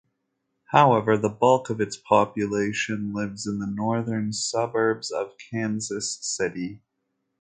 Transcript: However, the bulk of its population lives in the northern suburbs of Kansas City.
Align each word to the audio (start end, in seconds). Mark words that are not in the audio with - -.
However, 0.71 1.15
the 1.15 1.29
bulk 1.29 1.69
of 1.69 1.79
its 1.79 1.95
population 1.95 3.13
lives 3.13 3.45
in 3.45 3.59
the 3.59 3.67
northern 3.67 4.33
suburbs 4.33 5.11
of 5.11 5.37
Kansas 5.37 6.17
City. 6.21 6.81